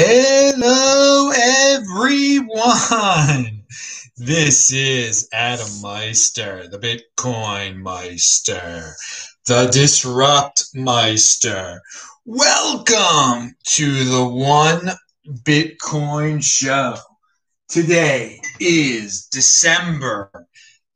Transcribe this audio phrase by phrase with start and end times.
[0.00, 1.32] Hello,
[1.74, 3.64] everyone.
[4.16, 8.94] This is Adam Meister, the Bitcoin Meister,
[9.48, 11.82] the Disrupt Meister.
[12.24, 14.90] Welcome to the One
[15.42, 16.94] Bitcoin Show.
[17.68, 20.30] Today is December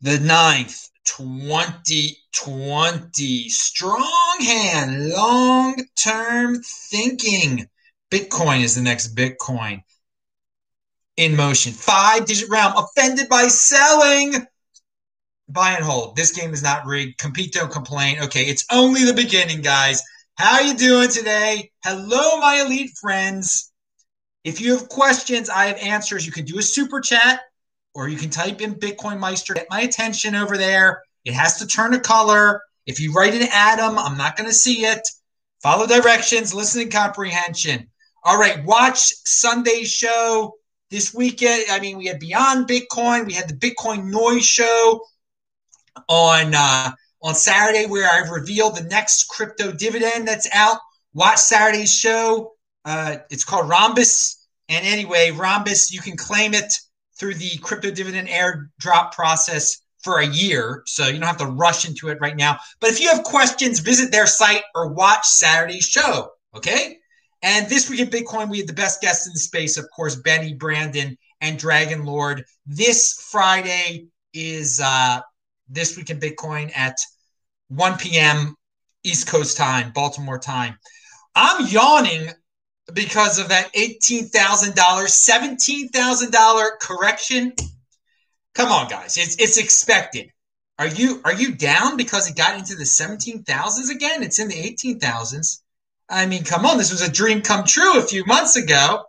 [0.00, 3.48] the 9th, 2020.
[3.48, 7.68] Strong hand, long term thinking.
[8.12, 9.82] Bitcoin is the next Bitcoin
[11.16, 11.72] in motion.
[11.72, 12.74] Five digit round.
[12.76, 14.34] Offended by selling.
[15.48, 16.14] Buy and hold.
[16.14, 17.16] This game is not rigged.
[17.16, 18.18] Compete, don't complain.
[18.22, 20.02] Okay, it's only the beginning, guys.
[20.34, 21.70] How you doing today?
[21.84, 23.72] Hello, my elite friends.
[24.44, 26.26] If you have questions, I have answers.
[26.26, 27.40] You can do a super chat
[27.94, 29.54] or you can type in Bitcoin Meister.
[29.54, 31.02] Get my attention over there.
[31.24, 32.60] It has to turn a color.
[32.86, 35.08] If you write an Adam, I'm not going to see it.
[35.62, 37.88] Follow directions, listen listening comprehension.
[38.24, 40.54] All right, watch Sunday's show
[40.90, 41.64] this weekend.
[41.70, 45.00] I mean, we had Beyond Bitcoin, we had the Bitcoin Noise Show
[46.08, 50.78] on uh, on Saturday, where I revealed the next crypto dividend that's out.
[51.14, 52.52] Watch Saturday's show.
[52.84, 54.46] Uh, it's called Rhombus.
[54.68, 56.72] And anyway, Rhombus, you can claim it
[57.18, 60.82] through the crypto dividend airdrop process for a year.
[60.86, 62.58] So you don't have to rush into it right now.
[62.80, 66.30] But if you have questions, visit their site or watch Saturday's show.
[66.56, 66.98] Okay.
[67.42, 70.14] And this week at Bitcoin, we had the best guests in the space, of course,
[70.14, 72.44] Benny, Brandon, and Dragon Lord.
[72.66, 75.20] This Friday is uh,
[75.68, 76.96] this week in Bitcoin at
[77.68, 78.54] 1 p.m.
[79.02, 80.78] East Coast time, Baltimore time.
[81.34, 82.28] I'm yawning
[82.94, 84.30] because of that $18,000,
[84.74, 87.52] $17,000 correction.
[88.54, 89.16] Come on, guys.
[89.16, 90.30] It's it's expected.
[90.78, 94.22] Are you are you down because it got into the 17,000s again?
[94.22, 95.61] It's in the 18,000s.
[96.12, 96.76] I mean, come on.
[96.76, 99.02] This was a dream come true a few months ago.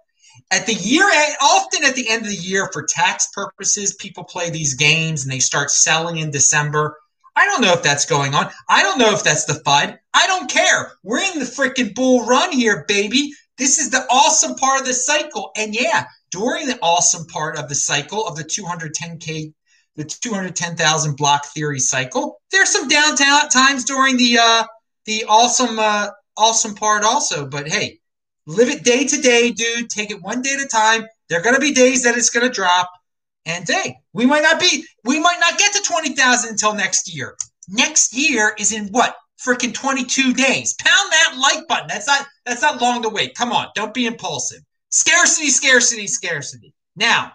[0.51, 1.03] At the year
[1.41, 5.31] often at the end of the year for tax purposes, people play these games and
[5.31, 6.97] they start selling in December.
[7.35, 8.49] I don't know if that's going on.
[8.69, 9.97] I don't know if that's the FUD.
[10.13, 10.93] I don't care.
[11.03, 13.33] We're in the freaking bull run here, baby.
[13.57, 15.51] This is the awesome part of the cycle.
[15.57, 19.53] And yeah, during the awesome part of the cycle of the 210K,
[19.95, 24.63] the 210,000 block theory cycle, there's some downtown times during the, uh,
[25.05, 27.45] the awesome, uh, awesome part also.
[27.45, 27.99] But hey,
[28.45, 29.89] live it day to day, dude.
[29.89, 31.05] Take it one day at a time.
[31.29, 32.89] There are going to be days that it's going to drop.
[33.45, 37.35] And hey, we might not be, we might not get to 20,000 until next year.
[37.69, 39.15] Next year is in what?
[39.43, 40.75] Freaking 22 days.
[40.75, 41.87] Pound that like button.
[41.87, 43.35] That's not, that's not long to wait.
[43.35, 43.67] Come on.
[43.75, 44.61] Don't be impulsive.
[44.89, 46.73] Scarcity, scarcity, scarcity.
[46.95, 47.33] Now,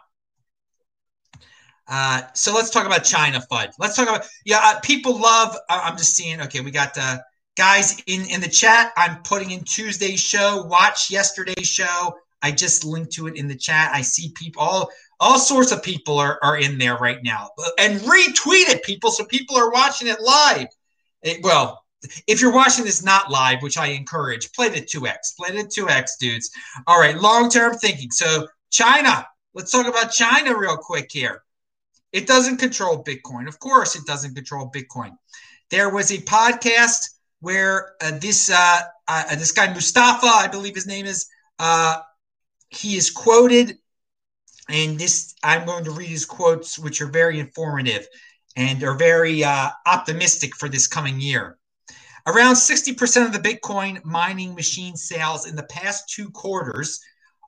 [1.89, 3.71] uh, so let's talk about China FUD.
[3.79, 7.19] Let's talk about, yeah, uh, people love, uh, I'm just seeing, okay, we got, uh,
[7.59, 8.93] guys in, in the chat.
[8.97, 10.63] I'm putting in Tuesday's show.
[10.63, 12.15] Watch yesterday's show.
[12.41, 13.91] I just linked to it in the chat.
[13.93, 17.51] I see people, all, all sorts of people are, are in there right now.
[17.79, 20.69] And retweet it, people, so people are watching it live.
[21.23, 21.85] It, well,
[22.29, 25.37] if you're watching this not live, which I encourage, play the 2x.
[25.37, 26.49] Play the 2x, dudes.
[26.87, 28.13] All right, long term thinking.
[28.13, 31.43] So, China, let's talk about China real quick here.
[32.13, 33.49] It doesn't control Bitcoin.
[33.49, 35.17] Of course, it doesn't control Bitcoin.
[35.71, 40.87] There was a podcast where uh, this uh, uh, this guy Mustafa, I believe his
[40.87, 41.27] name is,
[42.71, 43.79] he is quoted,
[44.69, 48.07] and this I'm going to read his quotes, which are very informative
[48.57, 51.59] and are very optimistic for this coming year.
[52.27, 57.01] Around 60% of the Bitcoin mining machine sales in the past two quarters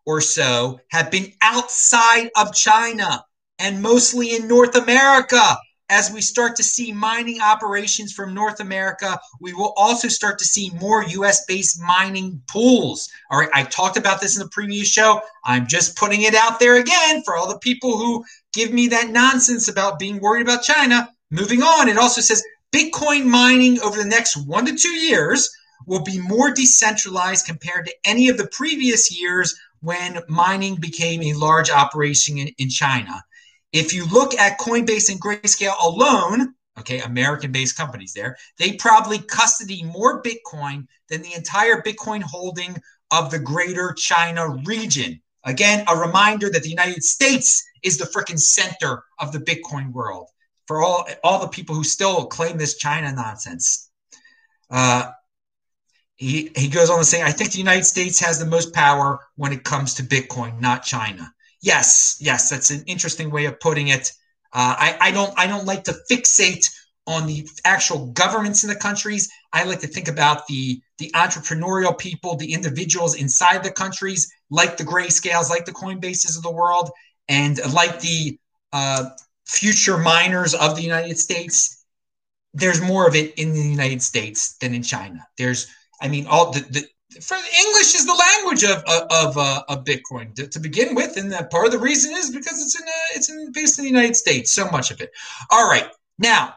[0.06, 3.22] or so have been outside of China
[3.58, 5.56] and mostly in North America.
[5.90, 10.44] As we start to see mining operations from North America, we will also start to
[10.44, 13.10] see more US based mining pools.
[13.28, 15.20] All right, I talked about this in the previous show.
[15.44, 19.10] I'm just putting it out there again for all the people who give me that
[19.10, 21.12] nonsense about being worried about China.
[21.32, 22.40] Moving on, it also says
[22.72, 25.50] Bitcoin mining over the next one to two years
[25.86, 31.34] will be more decentralized compared to any of the previous years when mining became a
[31.34, 33.24] large operation in, in China.
[33.72, 39.18] If you look at Coinbase and Grayscale alone, okay, American based companies there, they probably
[39.18, 42.76] custody more Bitcoin than the entire Bitcoin holding
[43.10, 45.20] of the greater China region.
[45.44, 50.28] Again, a reminder that the United States is the freaking center of the Bitcoin world
[50.66, 53.90] for all all the people who still claim this China nonsense.
[54.68, 55.10] Uh,
[56.16, 59.20] he he goes on to say, I think the United States has the most power
[59.36, 61.32] when it comes to Bitcoin, not China.
[61.62, 64.12] Yes, yes, that's an interesting way of putting it.
[64.52, 66.66] Uh, I, I don't I don't like to fixate
[67.06, 69.28] on the actual governments in the countries.
[69.52, 74.76] I like to think about the the entrepreneurial people, the individuals inside the countries, like
[74.76, 76.90] the grayscales, like the Coinbases of the world,
[77.28, 78.38] and like the
[78.72, 79.10] uh,
[79.46, 81.84] future miners of the United States.
[82.54, 85.26] There's more of it in the United States than in China.
[85.38, 85.68] There's,
[86.02, 86.84] I mean, all the, the
[87.20, 91.30] for English is the language of of uh, of Bitcoin to, to, begin with, and
[91.32, 93.90] that part of the reason is because it's in uh, it's in based in the
[93.90, 94.52] United States.
[94.52, 95.10] So much of it.
[95.50, 96.54] All right, now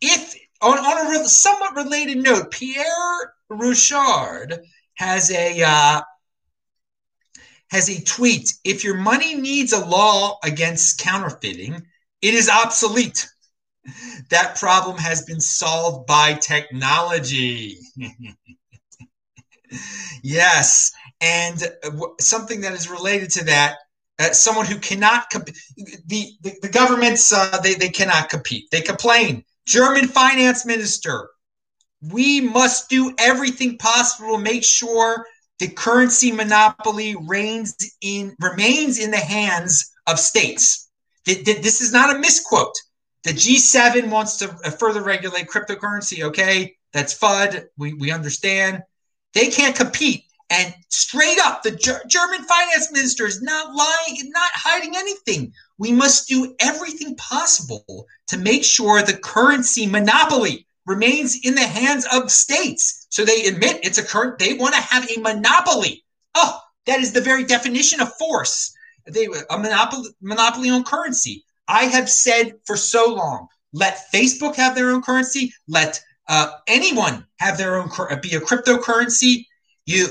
[0.00, 4.60] if on, on a somewhat related note, Pierre Rochard
[4.94, 6.00] has a uh,
[7.70, 8.54] has a tweet.
[8.64, 11.82] If your money needs a law against counterfeiting,
[12.22, 13.28] it is obsolete.
[14.28, 17.78] That problem has been solved by technology.
[20.22, 21.62] yes, and
[22.20, 23.76] something that is related to that.
[24.18, 25.48] Uh, someone who cannot comp-
[26.06, 31.30] the, the, the governments uh, they, they cannot compete they complain German finance minister,
[32.02, 35.24] we must do everything possible to make sure
[35.60, 40.90] the currency monopoly reigns in remains in the hands of states.
[41.24, 42.74] This is not a misquote.
[43.22, 46.24] The G7 wants to uh, further regulate cryptocurrency.
[46.24, 47.66] Okay, that's FUD.
[47.76, 48.82] We, we understand.
[49.34, 50.24] They can't compete.
[50.50, 51.70] And straight up, the
[52.08, 55.52] German finance minister is not lying, not hiding anything.
[55.78, 62.04] We must do everything possible to make sure the currency monopoly remains in the hands
[62.12, 63.06] of states.
[63.10, 66.04] So they admit it's a current, they want to have a monopoly.
[66.34, 68.74] Oh, that is the very definition of force.
[69.06, 71.44] They a monopoly monopoly on currency.
[71.68, 77.26] I have said for so long, let Facebook have their own currency, let uh, anyone
[77.40, 77.90] have their own
[78.22, 79.46] be a cryptocurrency.
[79.84, 80.06] You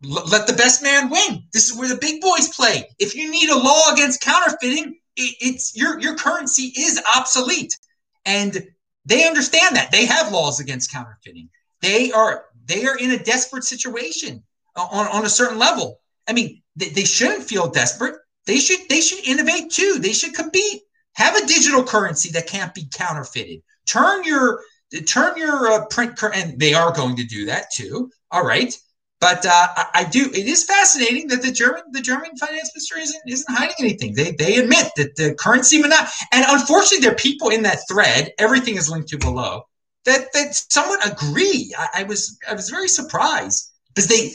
[0.00, 1.42] let the best man win.
[1.52, 2.88] This is where the big boys play.
[3.00, 7.76] If you need a law against counterfeiting, it's your your currency is obsolete,
[8.24, 8.64] and
[9.04, 9.90] they understand that.
[9.90, 11.48] They have laws against counterfeiting.
[11.82, 14.40] They are they are in a desperate situation
[14.76, 16.00] on, on a certain level.
[16.28, 18.14] I mean, they, they shouldn't feel desperate.
[18.46, 19.98] They should they should innovate too.
[19.98, 20.82] They should compete.
[21.14, 23.62] Have a digital currency that can't be counterfeited.
[23.86, 24.60] Turn your
[25.00, 28.10] turn your uh, print and they are going to do that too.
[28.30, 28.76] All right.
[29.20, 30.28] But uh, I, I, do.
[30.34, 34.14] It is fascinating that the German the German finance minister isn't isn't hiding anything.
[34.14, 38.32] They they admit that the currency monopoly, and unfortunately, there are people in that thread.
[38.38, 39.62] Everything is linked to below
[40.04, 41.74] that that somewhat agree.
[41.78, 44.32] I, I was I was very surprised because they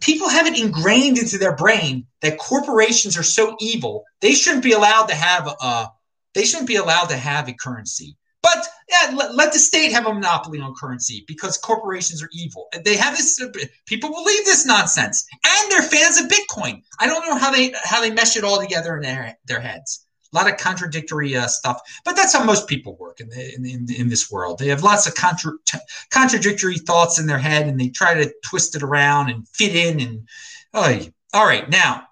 [0.00, 4.72] people have it ingrained into their brain that corporations are so evil they shouldn't be
[4.72, 5.86] allowed to have a
[6.34, 8.16] they shouldn't be allowed to have a currency.
[8.54, 12.68] But yeah, let, let, the state have a monopoly on currency because corporations are evil.
[12.82, 13.38] They have this.
[13.84, 16.82] People believe this nonsense, and they're fans of Bitcoin.
[16.98, 20.06] I don't know how they how they mesh it all together in their their heads.
[20.32, 23.64] A lot of contradictory uh, stuff, but that's how most people work in, the, in,
[23.64, 24.58] in, in this world.
[24.58, 25.78] They have lots of contra- t-
[26.10, 30.00] contradictory thoughts in their head, and they try to twist it around and fit in.
[30.00, 30.28] And
[30.74, 31.00] oh,
[31.34, 32.04] all right, now,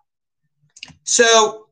[1.04, 1.68] so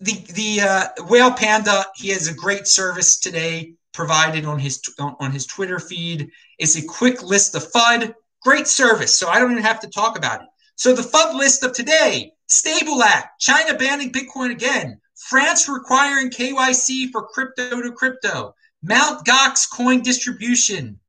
[0.00, 5.32] the the uh, whale panda he has a great service today provided on his on
[5.32, 8.14] his Twitter feed is a quick list of FUD.
[8.42, 10.48] Great service, so I don't even have to talk about it.
[10.76, 17.10] So the FUD list of today: Stable Act, China banning Bitcoin again, France requiring KYC
[17.10, 21.00] for crypto to crypto, Mount Gox coin distribution,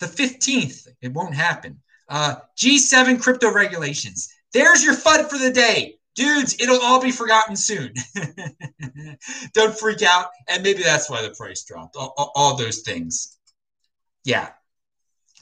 [0.00, 0.88] the 15th.
[1.00, 1.80] It won't happen.
[2.08, 4.28] Uh, G7 crypto regulations.
[4.52, 7.92] There's your FUD for the day dudes, it'll all be forgotten soon.
[9.54, 10.26] Don't freak out.
[10.48, 11.96] And maybe that's why the price dropped.
[11.96, 13.38] All, all, all, those things.
[14.24, 14.50] Yeah.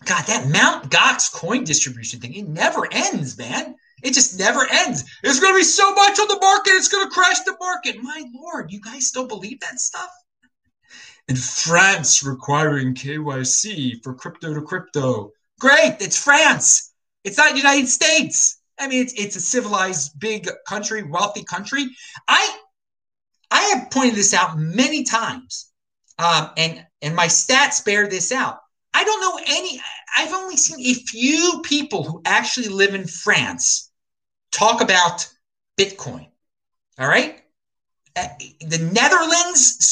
[0.04, 3.74] God, that Mount Gox coin distribution thing, it never ends, man.
[4.02, 5.04] It just never ends.
[5.22, 8.02] There's going to be so much on the market, it's going to crash the market.
[8.02, 10.10] My lord, you guys still believe that stuff?
[11.28, 15.32] And France requiring KYC for crypto to crypto.
[15.60, 16.92] Great, it's France.
[17.22, 18.59] It's not the United States.
[18.80, 21.86] I mean, it's, it's a civilized, big country, wealthy country.
[22.26, 22.58] I
[23.50, 25.70] I have pointed this out many times,
[26.18, 28.58] um, and and my stats bear this out.
[28.94, 29.80] I don't know any.
[30.16, 33.92] I've only seen a few people who actually live in France
[34.50, 35.28] talk about
[35.78, 36.28] Bitcoin.
[36.98, 37.42] All right,
[38.16, 38.28] uh,
[38.60, 39.84] the Netherlands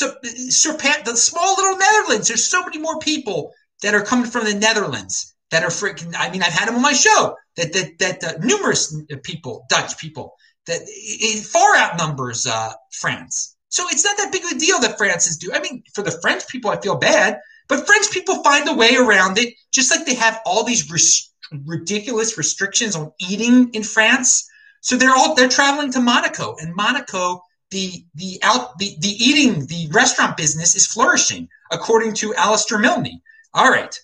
[0.54, 2.28] surpass the small little Netherlands.
[2.28, 3.52] There's so many more people
[3.83, 6.14] that are coming from the Netherlands that are freaking.
[6.17, 9.99] I mean, I've had them on my show that that that uh, numerous people, Dutch
[9.99, 10.35] people,
[10.67, 13.57] that it far outnumbers uh, France.
[13.71, 15.55] So it's not that big of a deal that France is doing.
[15.55, 17.38] I mean, for the French people, I feel bad,
[17.69, 21.33] but French people find a way around it, just like they have all these res-
[21.67, 24.49] ridiculous restrictions on eating in France.
[24.81, 29.67] So they're all they're traveling to Monaco, and Monaco the the out the, the eating
[29.67, 33.21] the restaurant business is flourishing according to Alistair Milne.
[33.55, 33.99] All right.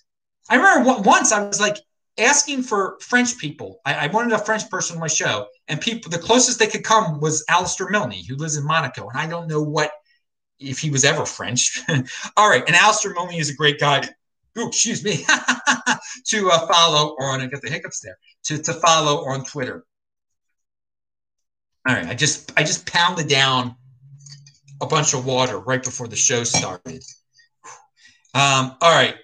[0.49, 1.77] I remember once I was like
[2.17, 3.81] asking for French people.
[3.85, 6.83] I, I, wanted a French person on my show, and people the closest they could
[6.83, 9.91] come was Alistair Milne, who lives in Monaco, and I don't know what
[10.59, 11.81] if he was ever French.
[12.37, 14.07] All right, and Alistair Milne is a great guy.
[14.57, 15.17] Ooh, excuse me,
[16.27, 17.41] to uh, follow on.
[17.41, 18.17] I got the hiccups there.
[18.45, 19.83] To to follow on Twitter.
[21.87, 23.75] All right, I just I just pounded down
[24.81, 27.03] a bunch of water right before the show started.
[28.33, 29.15] Um, all right,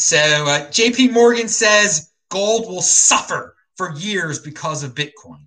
[0.00, 5.46] so uh, JP Morgan says gold will suffer for years because of Bitcoin.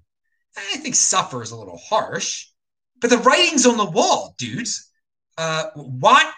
[0.55, 2.45] I think suffer is a little harsh,
[3.01, 4.91] but the writing's on the wall, dudes.
[5.39, 6.29] Uh, why?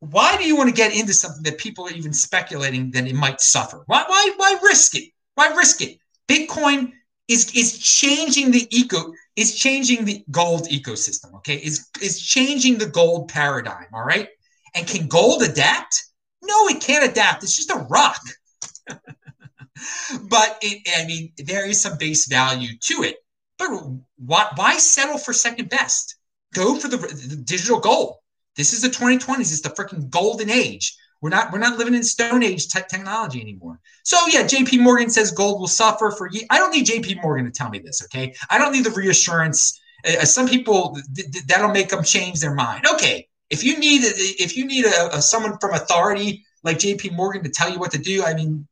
[0.00, 3.14] Why do you want to get into something that people are even speculating that it
[3.14, 3.82] might suffer?
[3.86, 4.04] Why?
[4.06, 4.32] Why?
[4.38, 5.10] Why risk it?
[5.34, 5.98] Why risk it?
[6.28, 6.92] Bitcoin
[7.28, 11.34] is is changing the eco is changing the gold ecosystem.
[11.36, 13.86] Okay, is is changing the gold paradigm.
[13.92, 14.28] All right,
[14.74, 16.02] and can gold adapt?
[16.44, 17.42] No, it can't adapt.
[17.42, 18.20] It's just a rock.
[18.88, 23.16] but it, I mean, there is some base value to it.
[23.58, 23.70] But
[24.16, 26.16] why, why settle for second best?
[26.54, 28.16] Go for the, the digital gold.
[28.56, 29.40] This is the 2020s.
[29.40, 30.96] It's the freaking golden age.
[31.20, 33.80] We're not we're not living in Stone Age te- technology anymore.
[34.02, 34.78] So yeah, J.P.
[34.78, 36.28] Morgan says gold will suffer for.
[36.30, 37.18] Ye- I don't need J.P.
[37.22, 38.02] Morgan to tell me this.
[38.04, 39.80] Okay, I don't need the reassurance.
[40.06, 42.84] Uh, some people th- th- that'll make them change their mind.
[42.92, 47.10] Okay, if you need if you need a, a someone from authority like J.P.
[47.10, 48.66] Morgan to tell you what to do, I mean,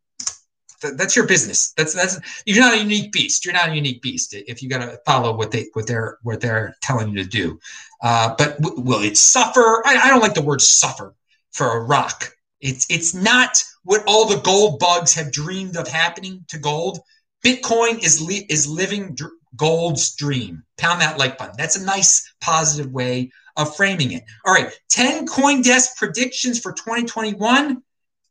[0.81, 1.73] th- that's your business.
[1.77, 3.45] That's that's you're not a unique beast.
[3.45, 6.41] You're not a unique beast if you got to follow what they what they're what
[6.41, 7.59] they're telling you to do.
[8.03, 9.83] Uh, but w- will it suffer?
[9.87, 11.15] I, I don't like the word suffer
[11.53, 12.33] for a rock.
[12.61, 16.99] It's it's not what all the gold bugs have dreamed of happening to gold.
[17.45, 20.63] Bitcoin is li- is living dr- gold's dream.
[20.79, 21.55] Pound that like button.
[21.57, 24.25] That's a nice positive way of framing it.
[24.47, 27.83] All right, 10 CoinDesk predictions for 2021.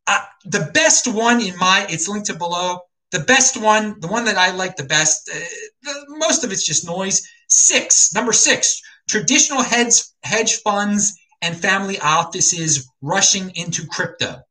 [0.07, 2.79] Uh, the best one in my it's linked to below.
[3.11, 5.39] The best one, the one that I like the best, uh,
[5.83, 7.27] the, most of it's just noise.
[7.47, 14.41] Six, number six, traditional hedge hedge funds and family offices rushing into crypto.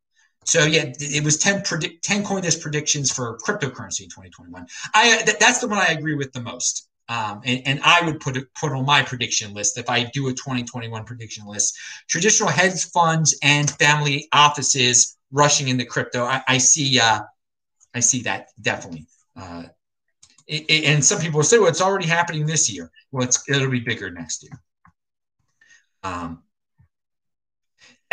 [0.51, 4.67] So yeah, it was 10 predict 10 CoinDesk predictions for cryptocurrency in 2021.
[4.95, 6.89] I that's the one I agree with the most.
[7.09, 10.33] Um, and, and, I would put put on my prediction list if I do a
[10.33, 11.77] 2021 prediction list.
[12.09, 16.25] Traditional hedge funds and family offices rushing into crypto.
[16.25, 17.21] I, I see uh,
[17.95, 19.07] I see that definitely.
[19.37, 19.65] Uh,
[20.49, 22.91] it, it, and some people will say, well, it's already happening this year.
[23.13, 24.53] Well, it'll be bigger next year.
[26.03, 26.43] Um,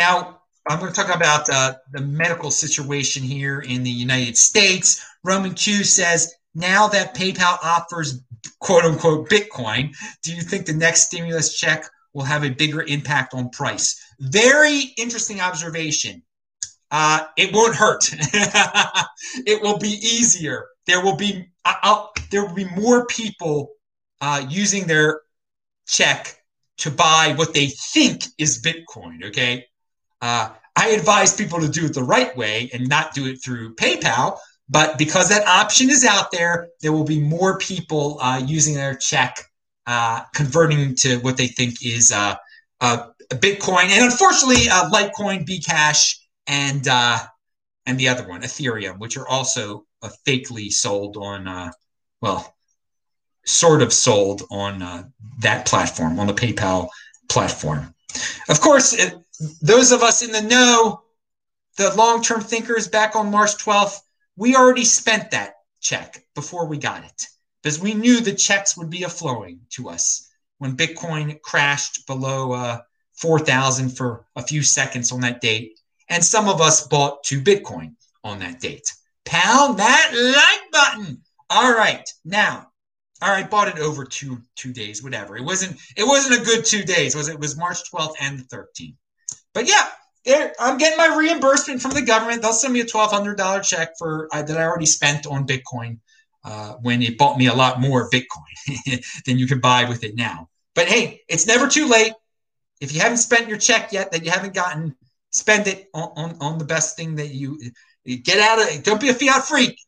[0.00, 5.04] now, I'm going to talk about uh, the medical situation here in the United States.
[5.24, 8.20] Roman Q says, now that PayPal offers
[8.60, 13.32] quote unquote Bitcoin, do you think the next stimulus check will have a bigger impact
[13.32, 13.98] on price?
[14.20, 16.22] Very interesting observation.
[16.90, 18.10] Uh, it won't hurt.
[19.46, 20.66] it will be easier.
[20.86, 23.72] There will be I'll, there will be more people
[24.20, 25.20] uh, using their
[25.86, 26.42] check
[26.78, 29.24] to buy what they think is Bitcoin.
[29.24, 29.66] Okay,
[30.20, 33.74] uh, I advise people to do it the right way and not do it through
[33.74, 34.38] PayPal.
[34.70, 38.94] But because that option is out there, there will be more people uh, using their
[38.94, 39.38] check,
[39.86, 42.36] uh, converting to what they think is uh,
[43.30, 47.18] Bitcoin, and unfortunately, uh, Litecoin, Bcash, and uh,
[47.86, 51.72] and the other one, Ethereum, which are also uh, fakely sold on,
[52.20, 52.54] well,
[53.44, 56.88] sort of sold on that platform, on the PayPal
[57.28, 57.94] platform.
[58.48, 58.94] Of course,
[59.60, 61.02] those of us in the know,
[61.76, 64.00] the long term thinkers back on March 12th,
[64.36, 67.26] we already spent that check before we got it
[67.62, 70.28] because we knew the checks would be a flowing to us
[70.58, 72.78] when Bitcoin crashed below uh,
[73.14, 75.78] 4,000 for a few seconds on that date.
[76.08, 78.92] And some of us bought two Bitcoin on that date.
[79.24, 81.22] Pound that like button.
[81.50, 82.08] All right.
[82.24, 82.68] Now,
[83.20, 85.36] all right, bought it over two two days, whatever.
[85.36, 87.16] It wasn't it wasn't a good two days.
[87.16, 88.94] Was it was March 12th and the 13th.
[89.54, 89.86] But yeah,
[90.58, 92.42] I'm getting my reimbursement from the government.
[92.42, 95.46] They'll send me a twelve hundred dollar check for uh, that I already spent on
[95.46, 95.98] Bitcoin
[96.44, 100.14] uh, when it bought me a lot more Bitcoin than you can buy with it
[100.14, 100.48] now.
[100.74, 102.12] But hey, it's never too late.
[102.80, 104.94] If you haven't spent your check yet, that you haven't gotten,
[105.30, 107.58] spend it on, on, on the best thing that you,
[108.04, 108.82] you get out of.
[108.84, 109.80] Don't be a fiat freak.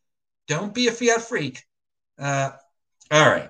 [0.47, 1.63] Don't be a fiat freak.
[2.19, 2.51] Uh,
[3.09, 3.49] all right.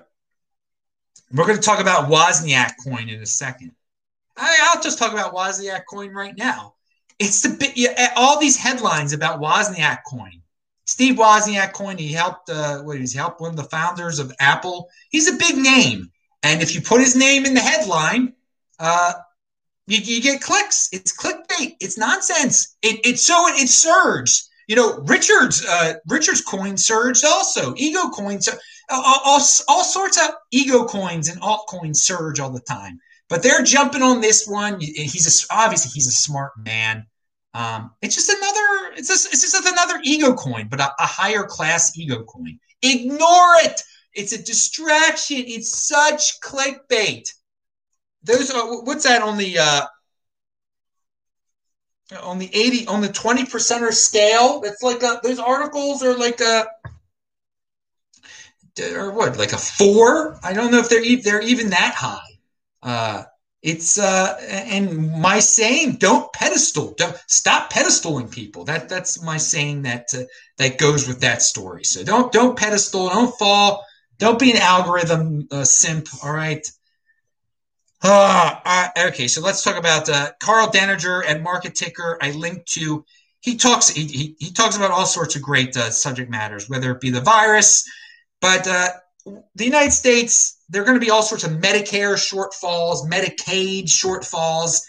[1.32, 3.72] We're going to talk about Wozniak coin in a second.
[4.36, 6.74] I, will just talk about Wozniak coin right now.
[7.18, 10.42] It's the bit all these headlines about Wozniak coin.
[10.86, 11.98] Steve Wozniak coin.
[11.98, 12.50] He helped.
[12.50, 14.88] Uh, what he helped one of the founders of Apple.
[15.10, 16.10] He's a big name,
[16.42, 18.32] and if you put his name in the headline,
[18.78, 19.12] uh,
[19.86, 20.88] you, you, get clicks.
[20.92, 21.76] It's clickbait.
[21.80, 22.76] It's nonsense.
[22.82, 24.48] It, so it, it surged.
[24.66, 27.74] You know, Richard's uh, Richard's coin surged also.
[27.76, 28.48] Ego coins,
[28.90, 32.98] all, all, all sorts of ego coins and altcoins surge all the time.
[33.32, 34.78] But they're jumping on this one.
[34.78, 37.06] He's a, obviously he's a smart man.
[37.54, 38.92] Um, it's just another.
[38.94, 42.58] It's just, it's just another ego coin, but a, a higher class ego coin.
[42.82, 43.80] Ignore it.
[44.12, 45.44] It's a distraction.
[45.46, 47.26] It's such clickbait.
[48.22, 49.86] Those are what's that on the uh,
[52.22, 54.60] on the 80 on the 20 percenter scale?
[54.66, 56.66] It's like a, those articles are like a
[58.94, 60.38] or what like a four?
[60.42, 62.31] I don't know if they're they're even that high.
[62.82, 63.24] Uh,
[63.62, 68.64] it's uh, and my saying, don't pedestal, don't stop pedestaling people.
[68.64, 70.24] That that's my saying that uh,
[70.58, 71.84] that goes with that story.
[71.84, 73.84] So don't don't pedestal, don't fall,
[74.18, 76.08] don't be an algorithm uh, simp.
[76.24, 76.66] All right.
[78.04, 82.18] Uh, okay, so let's talk about uh, Karl Denninger at Market Ticker.
[82.20, 83.04] I linked to.
[83.42, 83.90] He talks.
[83.90, 87.10] He, he, he talks about all sorts of great uh, subject matters, whether it be
[87.10, 87.88] the virus,
[88.40, 88.88] but uh,
[89.54, 90.58] the United States.
[90.72, 94.80] There are going to be all sorts of Medicare shortfalls, Medicaid shortfalls,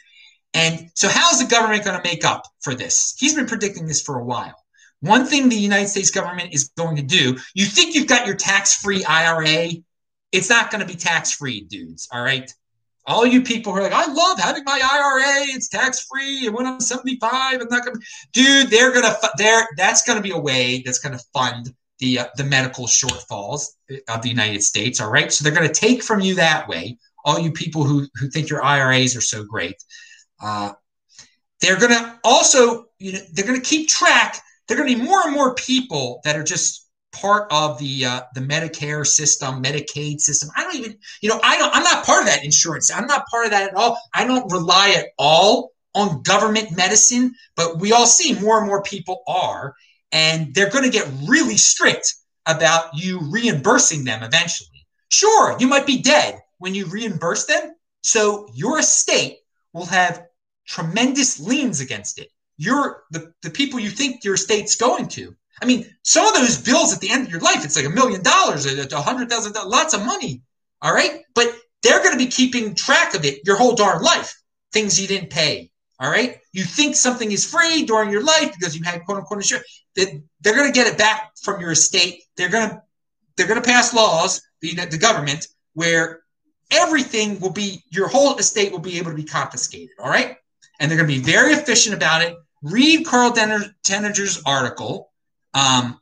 [0.54, 3.16] and so how's the government going to make up for this?
[3.18, 4.56] He's been predicting this for a while.
[5.02, 7.38] One thing the United States government is going to do.
[7.54, 9.72] You think you've got your tax-free IRA?
[10.32, 12.08] It's not going to be tax-free, dudes.
[12.12, 12.52] All right
[13.06, 15.56] all you people who are like, I love having my IRA.
[15.56, 16.48] It's tax free.
[16.48, 20.18] And when I'm 75, I'm not going to, dude, they're going to, there, that's going
[20.18, 23.66] to be a way that's going to fund the, uh, the medical shortfalls
[24.10, 25.00] of the United States.
[25.00, 25.32] All right.
[25.32, 26.98] So they're going to take from you that way.
[27.26, 29.76] All you people who, who think your IRAs are so great.
[30.42, 30.74] Uh,
[31.62, 34.42] they're going to also, you know, they're going to keep track.
[34.68, 36.84] They're going to be more and more people that are just
[37.14, 40.50] part of the uh, the Medicare system, Medicaid system.
[40.58, 41.74] I don't even, you know, I don't.
[41.74, 42.92] I'm not part of that insurance.
[42.92, 43.98] I'm not part of that at all.
[44.14, 48.82] I don't rely at all on government medicine, but we all see more and more
[48.84, 49.76] people are,
[50.14, 52.16] and they're going to get really strict
[52.46, 54.88] about you reimbursing them eventually.
[55.10, 59.40] Sure, you might be dead when you reimburse them, so your estate
[59.74, 60.26] will have
[60.66, 62.30] tremendous liens against it.
[62.58, 66.58] You're the, the people you think your estate's going to I mean, some of those
[66.58, 69.54] bills at the end of your life, it's like a million dollars, a hundred thousand
[69.54, 70.42] dollars, lots of money.
[70.82, 71.22] All right.
[71.36, 74.36] But they're going to be keeping track of it your whole darn life,
[74.72, 75.72] things you didn't pay.
[76.04, 76.38] All right.
[76.52, 79.86] You think something is free during your life because you had quote unquote insurance.
[79.96, 82.24] They're going to get it back from your estate.
[82.36, 82.82] They're going to
[83.38, 86.24] they're going to pass laws, the, the government, where
[86.70, 89.96] everything will be your whole estate will be able to be confiscated.
[89.98, 90.36] All right.
[90.80, 92.36] And they're going to be very efficient about it.
[92.62, 95.10] Read Karl Denninger's article
[95.54, 96.00] um,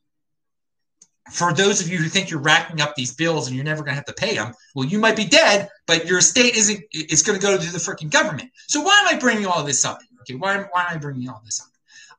[1.30, 3.92] for those of you who think you're racking up these bills and you're never going
[3.92, 6.84] to have to pay them, well, you might be dead, but your estate isn't.
[6.92, 8.50] It's going to go to the freaking government.
[8.68, 10.00] So why am I bringing all this up?
[10.22, 11.68] Okay, why, why am I bringing all this up?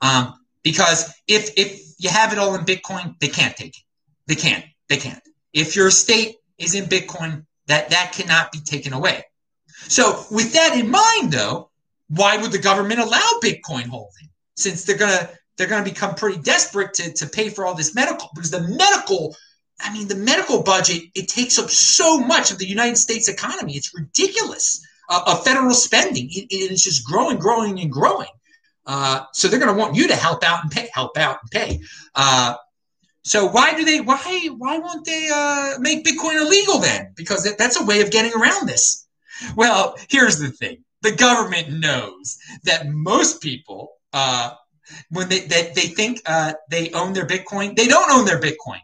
[0.08, 3.84] Um, because if if you have it all in Bitcoin, they can't take it.
[4.26, 4.64] They can't.
[4.88, 5.22] They can't.
[5.52, 9.24] If your estate is in Bitcoin, that that cannot be taken away.
[9.88, 11.70] So with that in mind, though,
[12.08, 14.28] why would the government allow Bitcoin holding?
[14.56, 17.74] Since they're going to they're going to become pretty desperate to, to pay for all
[17.74, 19.36] this medical because the medical
[19.80, 23.74] i mean the medical budget it takes up so much of the united states economy.
[23.74, 26.28] It's ridiculous uh, of federal spending.
[26.30, 28.28] It, it's just growing growing and growing.
[28.84, 31.50] Uh, so they're going to want you to help out and pay help out and
[31.50, 31.80] pay.
[32.14, 32.54] Uh,
[33.22, 37.12] so why do they why why won't they uh, make bitcoin illegal then?
[37.14, 39.06] Because that, that's a way of getting around this.
[39.56, 40.84] Well here's the thing.
[41.02, 44.52] The government knows that most people uh,
[45.10, 47.76] when they they, they think uh, they own their Bitcoin.
[47.76, 48.80] They don't own their Bitcoin.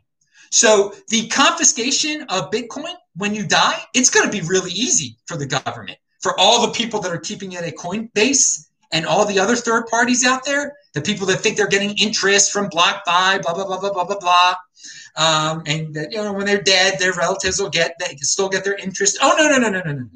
[0.50, 5.36] So the confiscation of Bitcoin when you die, it's going to be really easy for
[5.36, 9.38] the government, for all the people that are keeping it at Coinbase and all the
[9.38, 13.54] other third parties out there, the people that think they're getting interest from BlockFi, blah
[13.54, 14.54] blah blah blah blah blah blah,
[15.16, 18.48] um, and that you know when they're dead, their relatives will get they can still
[18.48, 19.18] get their interest.
[19.20, 20.08] Oh no no no no no no.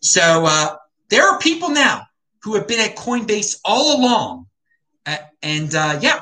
[0.00, 0.76] So uh,
[1.08, 2.06] there are people now
[2.42, 4.46] who have been at Coinbase all along.
[5.06, 6.20] Uh, and uh, yeah,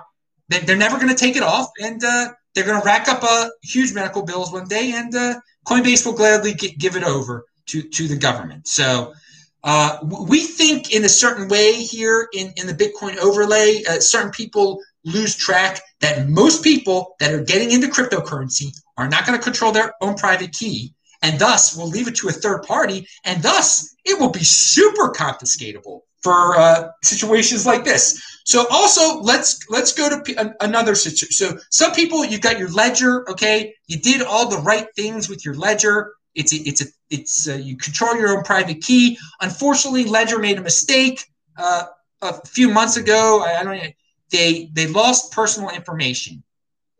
[0.49, 1.69] they're never going to take it off.
[1.81, 4.93] And uh, they're going to rack up uh, huge medical bills one day.
[4.93, 8.67] And uh, Coinbase will gladly get, give it over to, to the government.
[8.67, 9.13] So
[9.63, 14.81] uh, we think in a certain way here in, in the Bitcoin overlay, certain people
[15.05, 19.73] lose track that most people that are getting into cryptocurrency are not going to control
[19.73, 23.95] their own private key and thus will leave it to a third party and thus
[24.05, 28.30] it will be super confiscatable for uh, situations like this.
[28.45, 31.33] So also let's let's go to p- another situation.
[31.33, 33.75] So some people you've got your ledger, okay?
[33.87, 36.13] You did all the right things with your ledger.
[36.35, 39.19] It's a, it's a, it's a, you control your own private key.
[39.41, 41.25] Unfortunately, Ledger made a mistake
[41.57, 41.87] uh,
[42.23, 43.43] a few months ago.
[43.45, 43.95] I, I don't.
[44.31, 46.43] They they lost personal information.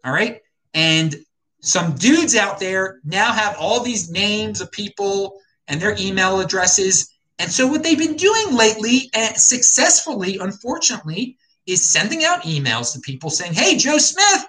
[0.05, 0.41] All right,
[0.75, 1.15] and
[1.61, 7.17] some dudes out there now have all these names of people and their email addresses.
[7.41, 13.01] And so what they've been doing lately, and successfully, unfortunately, is sending out emails to
[13.01, 14.45] people saying, "Hey, Joe Smith,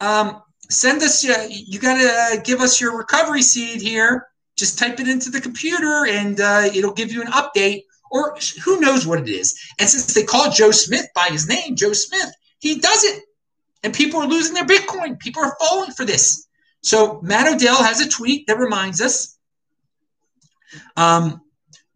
[0.00, 1.24] um, send us.
[1.24, 4.26] Uh, you got to uh, give us your recovery seed here.
[4.56, 8.80] Just type it into the computer, and uh, it'll give you an update, or who
[8.80, 12.32] knows what it is." And since they call Joe Smith by his name, Joe Smith,
[12.58, 13.22] he does it,
[13.84, 15.20] and people are losing their Bitcoin.
[15.20, 16.48] People are falling for this.
[16.82, 19.38] So Matt Odell has a tweet that reminds us.
[20.96, 21.40] Um,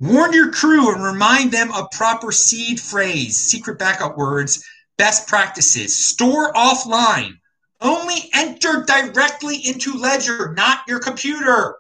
[0.01, 4.65] Warn your crew and remind them of proper seed phrase, secret backup words,
[4.97, 5.97] best practices.
[5.97, 7.39] Store offline.
[7.81, 11.77] Only enter directly into Ledger, not your computer.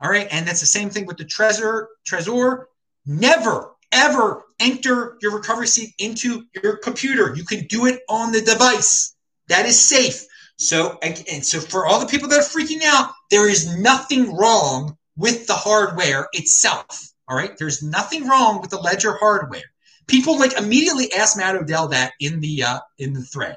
[0.00, 1.86] All right, and that's the same thing with the Trezor.
[2.06, 2.64] Trezor,
[3.06, 7.34] never ever enter your recovery seed into your computer.
[7.34, 9.14] You can do it on the device.
[9.48, 10.24] That is safe.
[10.56, 14.96] So, and so for all the people that are freaking out, there is nothing wrong
[15.16, 17.08] with the hardware itself.
[17.28, 19.62] All right, there's nothing wrong with the Ledger hardware.
[20.06, 23.56] People like immediately asked Matt Odell that in the uh, in the thread.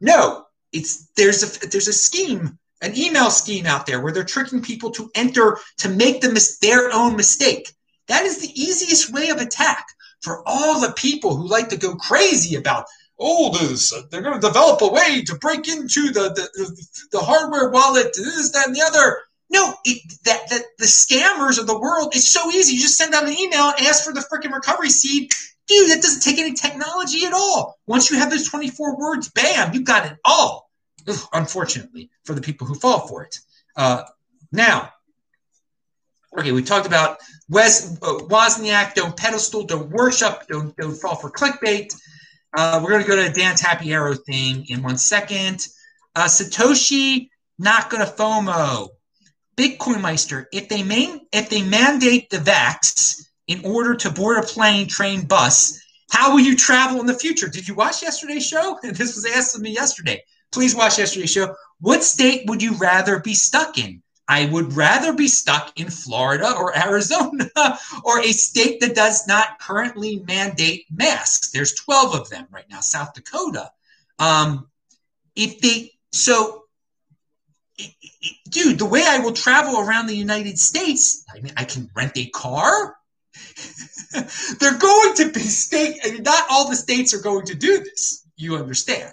[0.00, 4.62] No, it's there's a there's a scheme, an email scheme out there where they're tricking
[4.62, 7.70] people to enter to make them mis- their own mistake.
[8.08, 9.86] That is the easiest way of attack
[10.22, 12.86] for all the people who like to go crazy about
[13.18, 17.70] oh this they're going to develop a way to break into the the, the hardware
[17.70, 19.18] wallet this that and the other
[19.50, 22.74] no, it, that, that the scammers of the world, it's so easy.
[22.74, 25.30] You just send out an email and ask for the freaking recovery seed.
[25.66, 27.78] Dude, that doesn't take any technology at all.
[27.86, 30.70] Once you have those 24 words, bam, you got it all.
[31.08, 33.38] Ugh, unfortunately, for the people who fall for it.
[33.76, 34.04] Uh,
[34.52, 34.90] now,
[36.38, 41.30] okay, we talked about Wes uh, Wozniak, don't pedestal, don't worship, don't, don't fall for
[41.30, 41.92] clickbait.
[42.56, 45.66] Uh, we're going to go to Dan Tapiero thing in one second.
[46.14, 48.88] Uh, Satoshi, not going to FOMO.
[49.60, 54.46] Bitcoin Meister, if they main, if they mandate the vax in order to board a
[54.46, 55.78] plane, train, bus,
[56.10, 57.46] how will you travel in the future?
[57.46, 58.78] Did you watch yesterday's show?
[58.82, 60.24] This was asked of me yesterday.
[60.50, 61.54] Please watch yesterday's show.
[61.78, 64.02] What state would you rather be stuck in?
[64.26, 67.50] I would rather be stuck in Florida or Arizona
[68.02, 71.50] or a state that does not currently mandate masks.
[71.50, 73.70] There's 12 of them right now, South Dakota.
[74.18, 74.70] Um,
[75.36, 76.64] if they so
[78.48, 82.12] dude, the way I will travel around the United States, I mean, I can rent
[82.16, 82.96] a car.
[84.60, 88.26] They're going to be state, not all the states are going to do this.
[88.36, 89.12] You understand.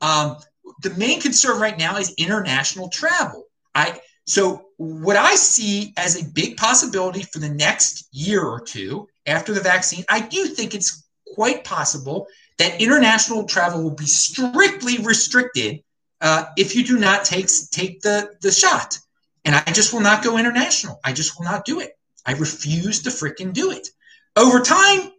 [0.00, 0.36] Um,
[0.82, 3.44] the main concern right now is international travel.
[3.74, 9.08] I so what I see as a big possibility for the next year or two
[9.24, 12.26] after the vaccine, I do think it's quite possible
[12.58, 15.82] that international travel will be strictly restricted
[16.20, 18.98] uh, if you do not take take the the shot.
[19.44, 20.98] And I just will not go international.
[21.04, 21.96] I just will not do it.
[22.24, 23.88] I refuse to freaking do it.
[24.34, 25.12] Over time,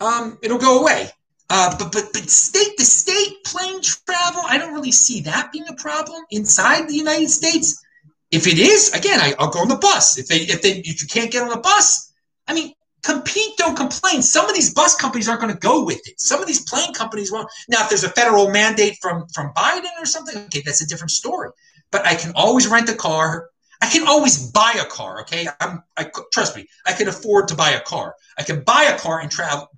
[0.00, 1.10] um, it'll go away.
[1.50, 5.66] Uh, but but but state to state plane travel, I don't really see that being
[5.68, 7.82] a problem inside the United States.
[8.30, 10.18] If it is, again, I, will go on the bus.
[10.18, 12.12] If they if they if you can't get on the bus,
[12.46, 14.22] I mean, compete, don't complain.
[14.22, 16.20] Some of these bus companies aren't going to go with it.
[16.20, 17.48] Some of these plane companies won't.
[17.68, 21.10] Now, if there's a federal mandate from from Biden or something, okay, that's a different
[21.10, 21.50] story.
[21.90, 23.48] But I can always rent a car.
[23.80, 25.20] I can always buy a car.
[25.22, 25.82] Okay, I'm.
[25.96, 26.66] I trust me.
[26.86, 28.14] I can afford to buy a car.
[28.38, 29.68] I can buy a car and travel,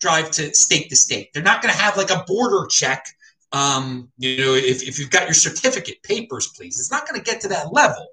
[0.00, 1.32] drive to state to state.
[1.32, 3.06] They're not going to have like a border check.
[3.52, 6.78] Um, you know, if, if you've got your certificate, papers, please.
[6.78, 8.08] It's not going to get to that level.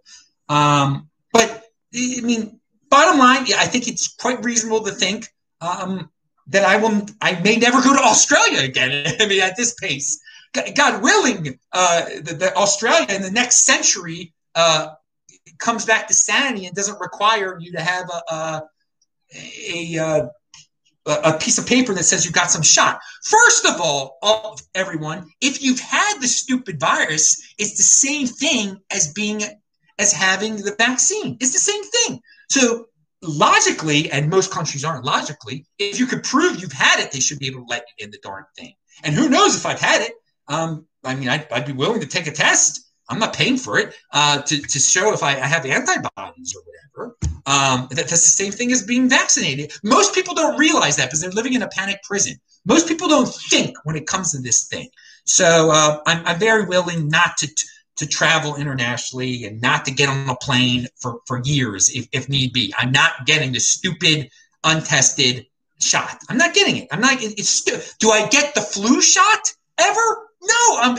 [0.47, 2.60] Um, but I mean,
[2.91, 5.27] bottom line, I think it's quite reasonable to think
[5.61, 6.11] um,
[6.47, 7.05] that I will.
[7.21, 9.15] I may never go to Australia again.
[9.19, 10.19] I mean, at this pace,
[10.75, 14.89] God willing, uh, that, Australia in the next century uh,
[15.57, 18.61] comes back to sanity and doesn't require you to have a
[19.33, 20.27] a, a, uh,
[21.05, 22.99] a piece of paper that says you got some shot.
[23.23, 28.79] First of all, all, everyone, if you've had the stupid virus, it's the same thing
[28.91, 29.41] as being
[29.97, 31.37] as having the vaccine.
[31.39, 32.21] It's the same thing.
[32.51, 32.87] So
[33.21, 37.39] logically, and most countries aren't logically, if you could prove you've had it, they should
[37.39, 38.73] be able to let you in the darn thing.
[39.03, 40.11] And who knows if I've had it?
[40.49, 42.91] Um, I mean, I'd, I'd, be willing to take a test.
[43.07, 46.61] I'm not paying for it uh, to, to show if I, I have antibodies or
[46.65, 47.15] whatever.
[47.45, 49.71] Um, that, that's the same thing as being vaccinated.
[49.81, 52.35] Most people don't realize that because they're living in a panic prison.
[52.65, 54.89] Most people don't think when it comes to this thing.
[55.23, 57.47] So uh, I'm, I'm, very willing not to
[58.01, 62.27] to travel internationally and not to get on a plane for, for years if, if
[62.27, 62.73] need be.
[62.77, 64.29] I'm not getting the stupid,
[64.63, 65.45] untested
[65.79, 66.17] shot.
[66.29, 66.87] I'm not getting it.
[66.91, 67.21] I'm not.
[67.21, 70.27] It's stu- do I get the flu shot ever?
[70.41, 70.77] No.
[70.79, 70.97] I'm.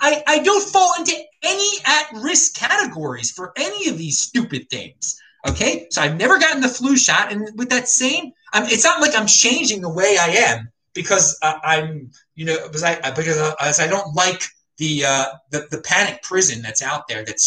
[0.00, 5.20] I I don't fall into any at risk categories for any of these stupid things.
[5.48, 9.00] Okay, so I've never gotten the flu shot, and with that same, I'm, it's not
[9.00, 13.38] like I'm changing the way I am because uh, I'm, you know, because I because
[13.60, 14.42] as I don't like
[14.78, 17.38] the, uh, the the panic prison that's out there that,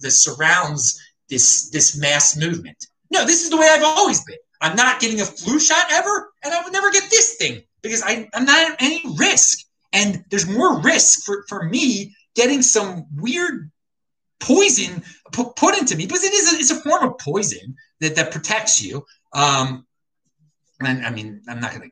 [0.00, 2.86] that surrounds this this mass movement.
[3.10, 4.36] No, this is the way I've always been.
[4.60, 8.02] I'm not getting a flu shot ever, and I would never get this thing because
[8.02, 9.66] I, I'm not at any risk.
[9.92, 13.70] And there's more risk for, for me getting some weird
[14.40, 18.16] poison put, put into me because it is a, it's a form of poison that,
[18.16, 19.04] that protects you.
[19.32, 19.86] Um,
[20.80, 21.90] and I mean, I'm not going to,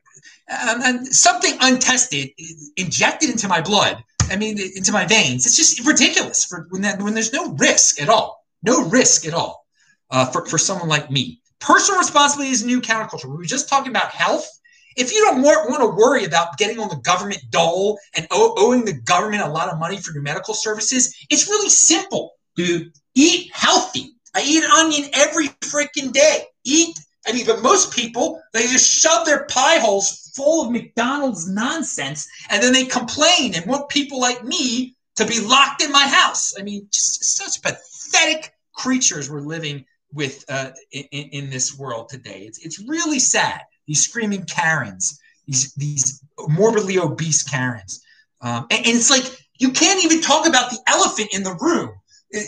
[0.49, 2.31] and something untested
[2.75, 4.03] injected into my blood.
[4.33, 5.45] I mean, into my veins.
[5.45, 9.33] It's just ridiculous for when that when there's no risk at all, no risk at
[9.33, 9.65] all
[10.09, 11.39] uh, for for someone like me.
[11.59, 13.25] Personal responsibility is a new counterculture.
[13.29, 14.49] We were just talking about health.
[14.97, 18.85] If you don't want, want to worry about getting on the government dole and owing
[18.85, 22.91] the government a lot of money for your medical services, it's really simple, dude.
[23.15, 24.15] Eat healthy.
[24.35, 26.45] I eat an onion every freaking day.
[26.63, 26.99] Eat.
[27.25, 32.27] I mean, but most people they just shove their pie holes full of McDonald's nonsense,
[32.49, 36.53] and then they complain and want people like me to be locked in my house.
[36.59, 42.41] I mean, just such pathetic creatures we're living with uh, in, in, this world today.
[42.41, 43.61] It's it's really sad.
[43.87, 48.03] These screaming Karens, these these morbidly obese Karens,
[48.41, 49.25] um, and, and, it's like
[49.59, 51.91] you can't even talk about the elephant in the room.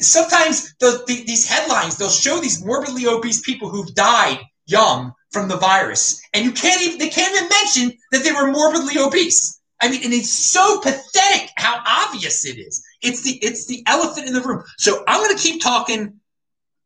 [0.01, 5.47] Sometimes the, the, these headlines they'll show these morbidly obese people who've died young from
[5.47, 9.59] the virus, and you can't even they can't even mention that they were morbidly obese.
[9.81, 12.83] I mean, and it's so pathetic how obvious it is.
[13.01, 14.63] It's the it's the elephant in the room.
[14.77, 16.19] So I'm going to keep talking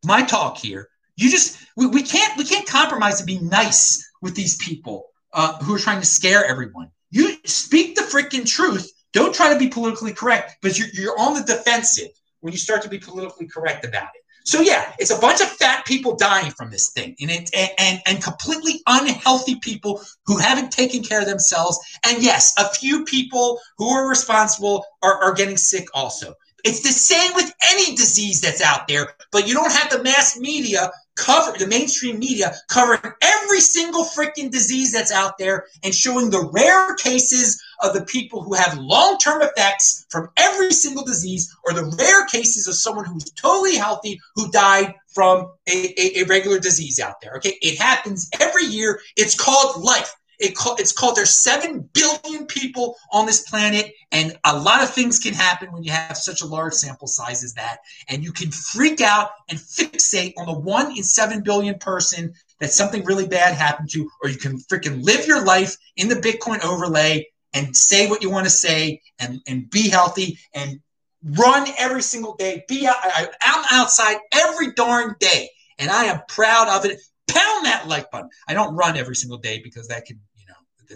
[0.04, 0.90] my talk here.
[1.16, 5.58] You just we, we can't we can't compromise and be nice with these people uh,
[5.64, 6.90] who are trying to scare everyone.
[7.12, 8.92] You speak the freaking truth.
[9.14, 12.10] Don't try to be politically correct, but you're, you're on the defensive
[12.42, 14.22] when you start to be politically correct about it.
[14.46, 18.02] So yeah, it's a bunch of fat people dying from this thing, and it and,
[18.06, 21.80] and completely unhealthy people who haven't taken care of themselves.
[22.06, 26.34] And yes, a few people who are responsible are, are getting sick also.
[26.64, 30.38] It's the same with any disease that's out there, but you don't have the mass
[30.38, 36.30] media cover the mainstream media covering every single freaking disease that's out there and showing
[36.30, 41.74] the rare cases of the people who have long-term effects from every single disease or
[41.74, 46.60] the rare cases of someone who's totally healthy who died from a, a, a regular
[46.60, 47.58] disease out there okay?
[47.62, 49.00] It happens every year.
[49.16, 54.38] It's called life it call, it's called there's 7 billion people on this planet, and
[54.46, 57.54] a lot of things can happen when you have such a large sample size as
[57.54, 57.80] that.
[58.08, 62.72] And you can freak out and fixate on the 1 in 7 billion person that
[62.72, 66.64] something really bad happened to, or you can freaking live your life in the Bitcoin
[66.64, 70.80] overlay and say what you want to say and, and be healthy and
[71.24, 72.64] run every single day.
[72.68, 77.00] Be I, I'm outside every darn day, and I am proud of it.
[77.28, 78.30] Pound that like button.
[78.48, 80.20] I don't run every single day because that could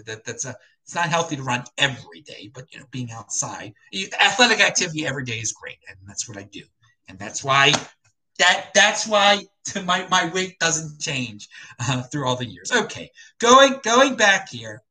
[0.06, 0.54] that, that's a
[0.84, 3.72] it's not healthy to run every day, but you know, being outside,
[4.20, 6.62] athletic activity every day is great, and that's what I do,
[7.08, 7.72] and that's why
[8.38, 9.44] that that's why
[9.84, 11.48] my my weight doesn't change
[11.80, 12.70] uh, through all the years.
[12.70, 14.82] Okay, going going back here,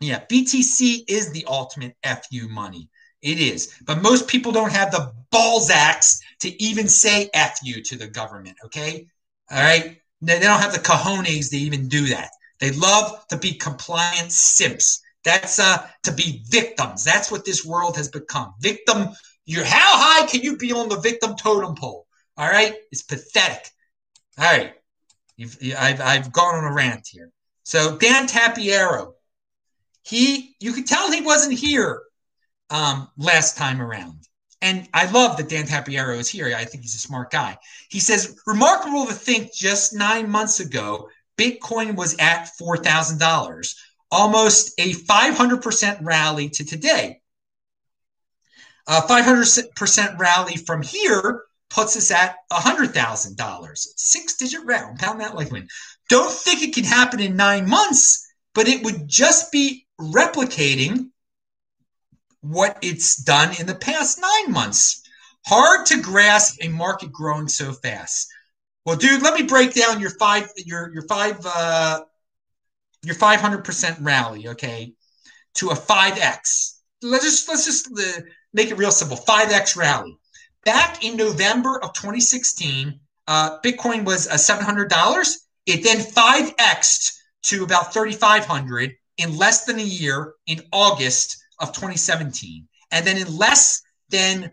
[0.00, 2.88] yeah, BTC is the ultimate fu money.
[3.20, 8.06] It is, but most people don't have the balzacs to even say fu to the
[8.06, 8.56] government.
[8.64, 9.08] Okay,
[9.50, 12.30] all right, they don't have the cojones to even do that.
[12.60, 15.00] They love to be compliant simps.
[15.24, 17.04] That's uh, to be victims.
[17.04, 18.54] That's what this world has become.
[18.60, 19.08] Victim.
[19.46, 22.06] You're how high can you be on the victim totem pole?
[22.36, 23.70] All right, it's pathetic.
[24.38, 24.74] All right,
[25.78, 27.30] I've I've gone on a rant here.
[27.64, 29.12] So Dan Tapiero,
[30.02, 32.02] he you could tell he wasn't here
[32.70, 34.28] um, last time around.
[34.60, 36.52] And I love that Dan Tapiero is here.
[36.56, 37.56] I think he's a smart guy.
[37.90, 43.74] He says, remarkable to think just nine months ago, Bitcoin was at $4,000,
[44.10, 47.20] almost a 500% rally to today.
[48.88, 53.78] A 500% rally from here puts us at $100,000.
[53.96, 55.68] Six digit round, pound that like win.
[56.08, 61.10] Don't think it can happen in nine months, but it would just be replicating
[62.40, 65.02] what it's done in the past nine months.
[65.46, 68.28] Hard to grasp a market growing so fast.
[68.88, 72.00] Well, dude, let me break down your five your your five uh
[73.02, 74.94] your 500% rally, okay,
[75.56, 76.78] to a 5x.
[77.02, 78.22] let's just let's just uh,
[78.54, 79.18] make it real simple.
[79.18, 80.16] Five X rally.
[80.64, 85.34] Back in November of 2016, uh, Bitcoin was uh, $700.
[85.66, 92.66] It then 5xed to about 3,500 in less than a year in August of 2017.
[92.90, 94.50] And then in less than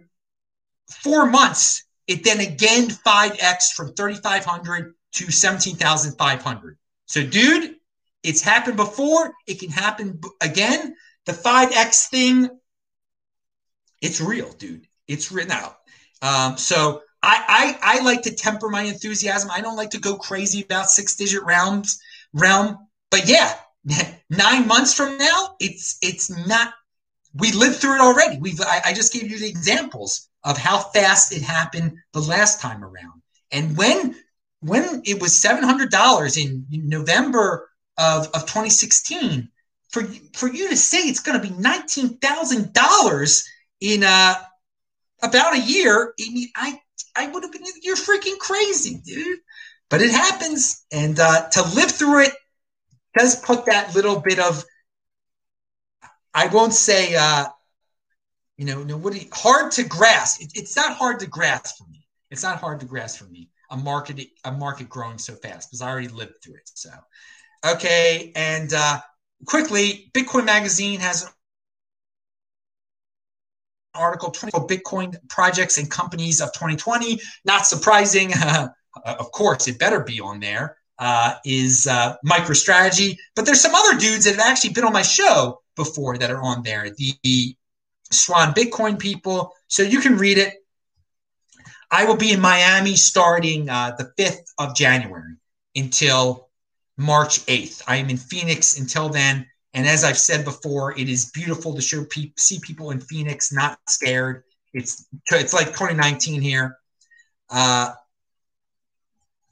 [0.90, 6.78] four months, it then again 5x from 3,500 to 17,500.
[7.06, 7.76] So, dude,
[8.24, 9.34] it's happened before.
[9.48, 10.96] It can happen again.
[11.26, 12.50] The 5x thing,
[14.02, 14.88] it's real, dude.
[15.08, 15.78] It's written out.
[16.22, 19.50] Um, so I, I I like to temper my enthusiasm.
[19.52, 22.00] I don't like to go crazy about six digit rounds
[22.34, 22.78] realm.
[23.10, 23.56] But yeah,
[24.30, 26.74] nine months from now, it's it's not.
[27.36, 28.38] We lived through it already.
[28.40, 32.62] We've I, I just gave you the examples of how fast it happened the last
[32.62, 33.22] time around.
[33.52, 34.16] And when
[34.62, 39.50] when it was seven hundred dollars in November of, of 2016,
[39.90, 43.44] for for you to say it's going to be nineteen thousand dollars
[43.82, 44.36] in uh
[45.22, 46.14] about a year,
[46.56, 46.80] I
[47.16, 49.40] I would have been you're freaking crazy, dude.
[49.90, 52.34] But it happens, and uh, to live through it
[53.18, 54.66] does put that little bit of
[56.36, 57.46] I won't say uh,
[58.58, 60.42] you know, no, what you, hard to grasp.
[60.42, 62.06] It, it's not hard to grasp for me.
[62.32, 63.50] It's not hard to grasp for me.
[63.72, 66.70] A market a market growing so fast because I already lived through it.
[66.74, 66.92] So
[67.66, 69.00] okay, and uh,
[69.46, 71.30] quickly, Bitcoin Magazine has
[73.96, 77.20] article 24 Bitcoin projects and companies of 2020.
[77.44, 78.68] Not surprising, uh,
[79.04, 80.78] of course, it better be on there.
[80.98, 85.02] Uh, is uh, MicroStrategy, but there's some other dudes that have actually been on my
[85.02, 86.90] show before that are on there.
[86.90, 87.56] The
[88.12, 90.54] Swan Bitcoin people, so you can read it.
[91.92, 95.36] I will be in Miami starting uh, the 5th of January
[95.76, 96.50] until
[96.98, 97.84] March 8th.
[97.88, 99.46] I am in Phoenix until then.
[99.74, 103.52] And as I've said before, it is beautiful to show pe- see people in Phoenix
[103.52, 104.44] not scared.
[104.74, 106.78] It's it's like 2019 here.
[107.50, 107.92] Uh,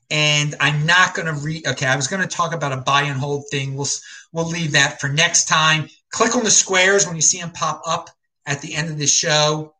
[0.09, 1.67] and I'm not going to read.
[1.67, 3.75] Okay, I was going to talk about a buy and hold thing.
[3.75, 3.87] We'll
[4.31, 5.89] we'll leave that for next time.
[6.13, 8.09] Click on the squares when you see them pop up
[8.45, 9.73] at the end of the show.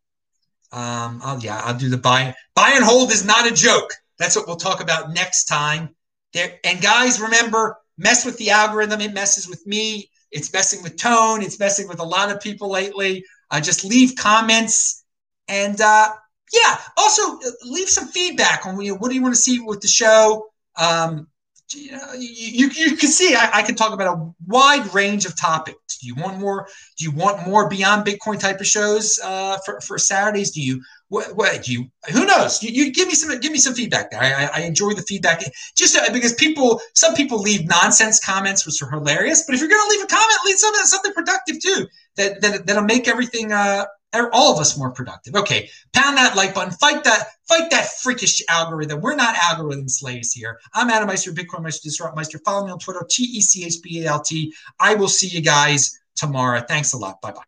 [0.72, 2.36] Um, oh yeah, I'll do the buy.
[2.56, 3.92] Buy and hold is not a joke.
[4.18, 5.96] That's what we'll talk about next time.
[6.34, 9.00] There and guys, remember, mess with the algorithm.
[9.00, 10.10] It messes with me.
[10.32, 11.44] It's messing with tone.
[11.44, 13.24] It's messing with a lot of people lately.
[13.52, 15.06] Uh, just leave comments
[15.48, 16.10] and uh,
[16.52, 16.78] yeah.
[16.98, 19.82] Also, uh, leave some feedback on you know, what do you want to see with
[19.82, 20.48] the show.
[20.82, 21.28] Um,
[21.76, 25.98] you, you, you, can see I, I can talk about a wide range of topics.
[25.98, 26.68] Do you want more?
[26.98, 30.52] Do you want more beyond Bitcoin type of shows uh, for, for Saturdays?
[30.52, 31.86] Do you what, what do you?
[32.12, 32.64] Who knows?
[32.64, 34.22] You, you, give me some give me some feedback there.
[34.22, 35.44] I, I enjoy the feedback
[35.76, 39.44] just uh, because people some people leave nonsense comments which are hilarious.
[39.46, 42.84] But if you're to leave a comment, leave something something productive too that, that that'll
[42.84, 45.36] make everything uh, all of us more productive.
[45.36, 46.74] Okay, pound that like button.
[46.74, 49.02] Fight that fight that freakish algorithm.
[49.02, 50.60] We're not algorithm slaves here.
[50.74, 52.40] I'm Adam Meister, Bitcoin Meister, Disrupt Meister.
[52.40, 54.54] Follow me on Twitter, T E C H B A L T.
[54.80, 56.62] I will see you guys tomorrow.
[56.68, 57.22] Thanks a lot.
[57.22, 57.44] Bye bye.